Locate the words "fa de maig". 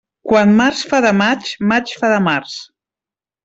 0.93-1.53